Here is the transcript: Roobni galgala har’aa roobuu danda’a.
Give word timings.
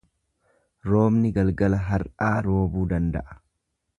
Roobni 0.91 1.31
galgala 1.35 1.81
har’aa 1.91 2.31
roobuu 2.49 2.89
danda’a. 2.95 3.41